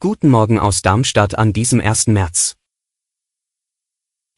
[0.00, 2.08] Guten Morgen aus Darmstadt an diesem 1.
[2.08, 2.56] März.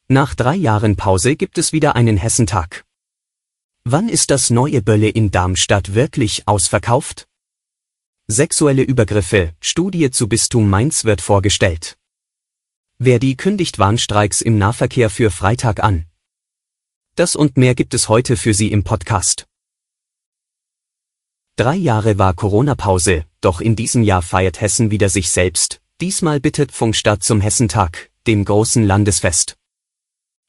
[0.07, 2.85] Nach drei Jahren Pause gibt es wieder einen Hessentag.
[3.83, 7.27] Wann ist das neue Bölle in Darmstadt wirklich ausverkauft?
[8.27, 11.97] Sexuelle Übergriffe, Studie zu Bistum Mainz wird vorgestellt.
[12.97, 16.05] Verdi kündigt Warnstreiks im Nahverkehr für Freitag an.
[17.15, 19.47] Das und mehr gibt es heute für Sie im Podcast.
[21.57, 25.81] Drei Jahre war Corona-Pause, doch in diesem Jahr feiert Hessen wieder sich selbst.
[25.99, 29.57] Diesmal bittet Funkstadt zum Hessentag, dem großen Landesfest.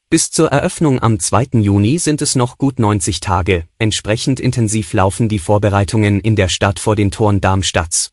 [0.09, 1.59] Bis zur Eröffnung am 2.
[1.59, 6.79] Juni sind es noch gut 90 Tage, entsprechend intensiv laufen die Vorbereitungen in der Stadt
[6.79, 8.11] vor den Toren Darmstadts.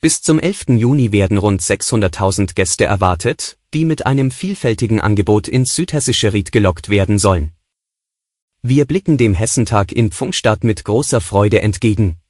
[0.00, 0.66] Bis zum 11.
[0.68, 6.88] Juni werden rund 600.000 Gäste erwartet, die mit einem vielfältigen Angebot ins südhessische Ried gelockt
[6.88, 7.52] werden sollen.
[8.62, 12.21] Wir blicken dem Hessentag in Pfungstadt mit großer Freude entgegen.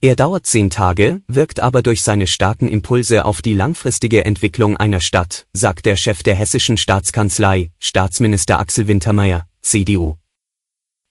[0.00, 5.00] Er dauert zehn Tage, wirkt aber durch seine starken Impulse auf die langfristige Entwicklung einer
[5.00, 10.16] Stadt, sagt der Chef der hessischen Staatskanzlei, Staatsminister Axel Wintermeyer, CDU.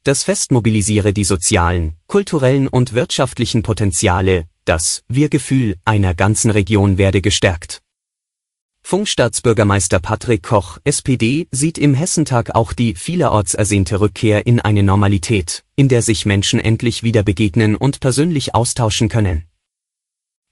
[0.04, 7.22] Das Fest mobilisiere die sozialen, kulturellen und wirtschaftlichen Potenziale, das Wir-Gefühl einer ganzen Region werde
[7.22, 7.82] gestärkt.
[8.86, 15.64] Funkstaatsbürgermeister Patrick Koch, SPD, sieht im Hessentag auch die vielerorts ersehnte Rückkehr in eine Normalität,
[15.76, 19.46] in der sich Menschen endlich wieder begegnen und persönlich austauschen können.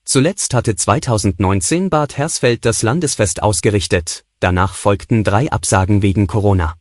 [0.06, 6.75] Zuletzt hatte 2019 Bad Hersfeld das Landesfest ausgerichtet, danach folgten drei Absagen wegen Corona.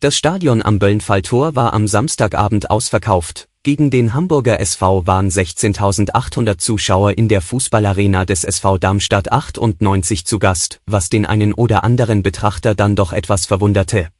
[0.00, 7.16] Das Stadion am Böllenfalltor war am Samstagabend ausverkauft, gegen den Hamburger SV waren 16.800 Zuschauer
[7.16, 12.74] in der Fußballarena des SV Darmstadt 98 zu Gast, was den einen oder anderen Betrachter
[12.74, 14.10] dann doch etwas verwunderte.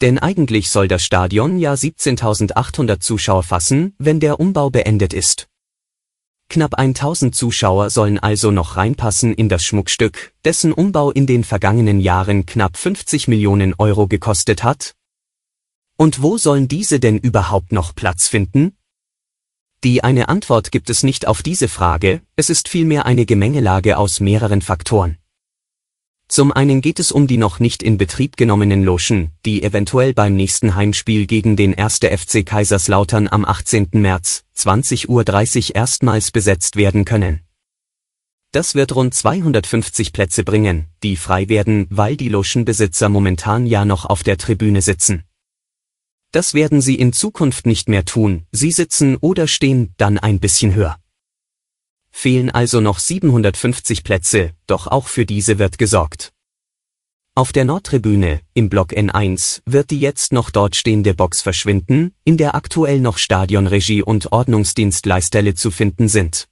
[0.00, 5.46] Denn eigentlich soll das Stadion ja 17.800 Zuschauer fassen, wenn der Umbau beendet ist.
[6.48, 12.00] Knapp 1000 Zuschauer sollen also noch reinpassen in das Schmuckstück, dessen Umbau in den vergangenen
[12.00, 14.94] Jahren knapp 50 Millionen Euro gekostet hat,
[16.00, 18.72] und wo sollen diese denn überhaupt noch Platz finden?
[19.84, 24.18] Die eine Antwort gibt es nicht auf diese Frage, es ist vielmehr eine Gemengelage aus
[24.18, 25.18] mehreren Faktoren.
[26.26, 30.36] Zum einen geht es um die noch nicht in Betrieb genommenen Loschen, die eventuell beim
[30.36, 31.98] nächsten Heimspiel gegen den 1.
[31.98, 33.90] FC Kaiserslautern am 18.
[33.92, 37.40] März, 20.30 Uhr erstmals besetzt werden können.
[38.52, 44.06] Das wird rund 250 Plätze bringen, die frei werden, weil die Loschenbesitzer momentan ja noch
[44.06, 45.24] auf der Tribüne sitzen.
[46.32, 50.74] Das werden sie in Zukunft nicht mehr tun, sie sitzen oder stehen dann ein bisschen
[50.74, 50.96] höher.
[52.12, 56.32] Fehlen also noch 750 Plätze, doch auch für diese wird gesorgt.
[57.34, 62.36] Auf der Nordtribüne, im Block N1, wird die jetzt noch dort stehende Box verschwinden, in
[62.36, 66.48] der aktuell noch Stadionregie und Ordnungsdienstleisterle zu finden sind.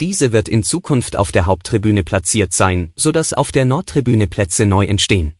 [0.00, 4.84] Diese wird in Zukunft auf der Haupttribüne platziert sein, sodass auf der Nordtribüne Plätze neu
[4.84, 5.37] entstehen.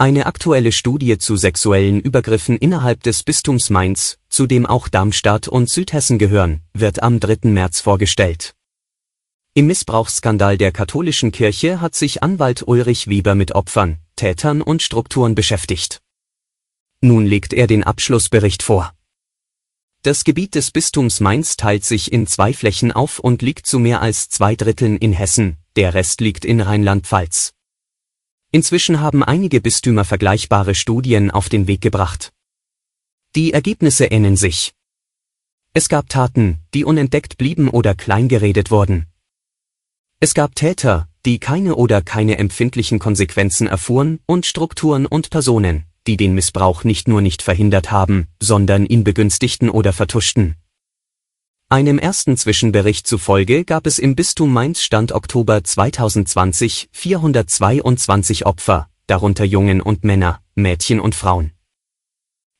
[0.00, 5.68] Eine aktuelle Studie zu sexuellen Übergriffen innerhalb des Bistums Mainz, zu dem auch Darmstadt und
[5.68, 7.50] Südhessen gehören, wird am 3.
[7.50, 8.54] März vorgestellt.
[9.52, 15.34] Im Missbrauchsskandal der katholischen Kirche hat sich Anwalt Ulrich Weber mit Opfern, Tätern und Strukturen
[15.34, 16.00] beschäftigt.
[17.02, 18.94] Nun legt er den Abschlussbericht vor.
[20.00, 24.00] Das Gebiet des Bistums Mainz teilt sich in zwei Flächen auf und liegt zu mehr
[24.00, 27.52] als zwei Dritteln in Hessen, der Rest liegt in Rheinland-Pfalz.
[28.52, 32.32] Inzwischen haben einige Bistümer vergleichbare Studien auf den Weg gebracht.
[33.36, 34.72] Die Ergebnisse ähneln sich.
[35.72, 39.06] Es gab Taten, die unentdeckt blieben oder kleingeredet wurden.
[40.18, 46.16] Es gab Täter, die keine oder keine empfindlichen Konsequenzen erfuhren und Strukturen und Personen, die
[46.16, 50.56] den Missbrauch nicht nur nicht verhindert haben, sondern ihn begünstigten oder vertuschten.
[51.72, 59.44] Einem ersten Zwischenbericht zufolge gab es im Bistum Mainz Stand Oktober 2020 422 Opfer, darunter
[59.44, 61.52] Jungen und Männer, Mädchen und Frauen.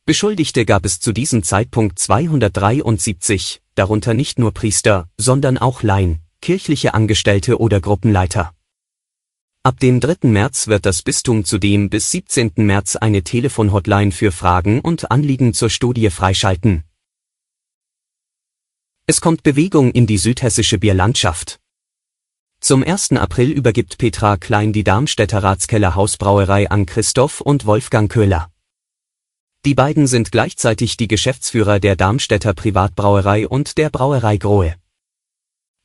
[0.06, 6.94] Beschuldigte gab es zu diesem Zeitpunkt 273, darunter nicht nur Priester, sondern auch Laien, kirchliche
[6.94, 8.54] Angestellte oder Gruppenleiter.
[9.64, 10.28] Ab dem 3.
[10.28, 12.52] März wird das Bistum zudem bis 17.
[12.58, 16.84] März eine Telefonhotline für Fragen und Anliegen zur Studie freischalten
[19.10, 21.58] Es kommt Bewegung in die südhessische Bierlandschaft.
[22.60, 23.14] Zum 1.
[23.14, 28.52] April übergibt Petra Klein die Darmstädter Ratskeller Hausbrauerei an Christoph und Wolfgang Köhler.
[29.64, 34.76] Die beiden sind gleichzeitig die Geschäftsführer der Darmstädter Privatbrauerei und der Brauerei Grohe.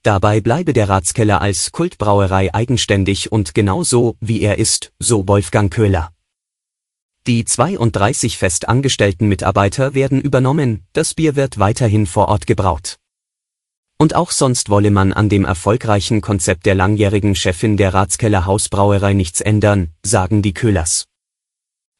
[0.03, 6.11] Dabei bleibe der Ratskeller als Kultbrauerei eigenständig und genauso, wie er ist, so Wolfgang Köhler.
[7.25, 12.99] Die 32 fest angestellten Mitarbeiter werden übernommen, das Bier wird weiterhin vor Ort gebraut.
[13.97, 19.13] Und auch sonst wolle man an dem erfolgreichen Konzept der langjährigen Chefin der Ratskeller Hausbrauerei
[19.13, 21.05] nichts ändern, sagen die Köhlers.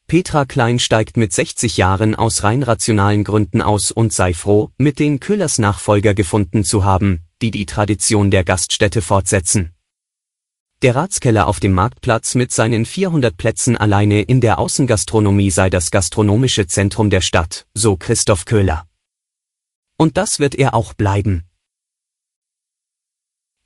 [0.06, 4.98] Petra Klein steigt mit 60 Jahren aus rein rationalen Gründen aus und sei froh, mit
[4.98, 9.72] den Köhlers Nachfolger gefunden zu haben, die die Tradition der Gaststätte fortsetzen.
[10.82, 15.90] Der Ratskeller auf dem Marktplatz mit seinen 400 Plätzen alleine in der Außengastronomie sei das
[15.90, 18.86] gastronomische Zentrum der Stadt, so Christoph Köhler.
[19.96, 21.44] Und das wird er auch bleiben.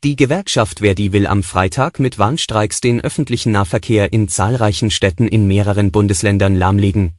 [0.02, 5.47] Die Gewerkschaft Verdi will am Freitag mit Warnstreiks den öffentlichen Nahverkehr in zahlreichen Städten in
[5.47, 7.19] mehreren Bundesländern lahmlegen.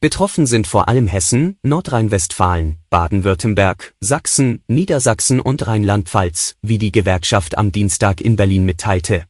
[0.00, 7.72] Betroffen sind vor allem Hessen, Nordrhein-Westfalen, Baden-Württemberg, Sachsen, Niedersachsen und Rheinland-Pfalz, wie die Gewerkschaft am
[7.72, 9.26] Dienstag in Berlin mitteilte.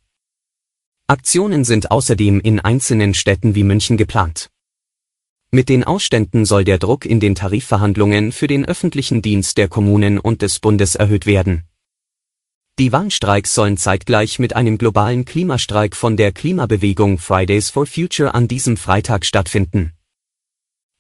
[1.09, 4.51] Aktionen sind außerdem in einzelnen Städten wie München geplant.
[5.51, 10.21] Mit den Ausständen soll der Druck in den Tarifverhandlungen für den öffentlichen Dienst der Kommunen
[10.21, 11.65] und des Bundes erhöht werden.
[12.79, 18.49] Die Warnstreiks sollen zeitgleich mit einem globalen Klimastreik von der Klimabewegung Fridays for Future an
[18.49, 19.95] diesem Freitag stattfinden.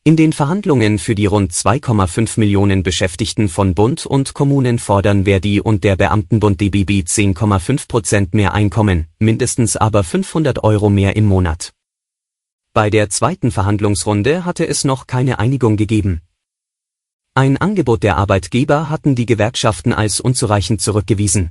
[0.02, 5.61] In den Verhandlungen für die rund 2,5 Millionen Beschäftigten von Bund und Kommunen fordern Verdi
[5.61, 11.75] und der Beamtenbund DBB 10,5 Prozent mehr Einkommen, mindestens aber 500 Euro mehr im Monat.
[12.72, 16.22] Bei der zweiten Verhandlungsrunde hatte es noch keine Einigung gegeben.
[17.34, 21.50] Ein Angebot der Arbeitgeber hatten die Gewerkschaften als unzureichend zurückgewiesen.